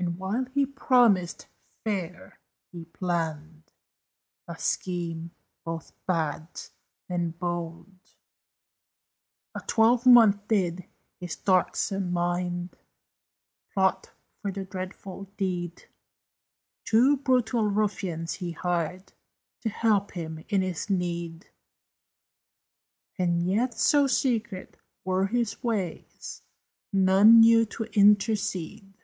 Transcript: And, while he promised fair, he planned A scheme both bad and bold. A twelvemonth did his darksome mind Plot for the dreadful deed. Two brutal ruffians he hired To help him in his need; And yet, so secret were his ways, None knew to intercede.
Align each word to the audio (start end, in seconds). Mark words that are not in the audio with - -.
And, 0.00 0.16
while 0.16 0.46
he 0.46 0.64
promised 0.64 1.46
fair, 1.84 2.38
he 2.72 2.86
planned 2.86 3.70
A 4.48 4.58
scheme 4.58 5.30
both 5.62 5.92
bad 6.06 6.48
and 7.06 7.38
bold. 7.38 7.94
A 9.54 9.60
twelvemonth 9.60 10.48
did 10.48 10.86
his 11.20 11.36
darksome 11.36 12.14
mind 12.14 12.78
Plot 13.74 14.10
for 14.40 14.50
the 14.50 14.64
dreadful 14.64 15.24
deed. 15.36 15.84
Two 16.86 17.18
brutal 17.18 17.64
ruffians 17.66 18.34
he 18.36 18.52
hired 18.52 19.12
To 19.60 19.68
help 19.68 20.12
him 20.12 20.42
in 20.48 20.62
his 20.62 20.88
need; 20.88 21.50
And 23.18 23.42
yet, 23.42 23.74
so 23.74 24.06
secret 24.06 24.78
were 25.04 25.26
his 25.26 25.62
ways, 25.62 26.40
None 26.90 27.40
knew 27.40 27.66
to 27.66 27.84
intercede. 27.92 28.94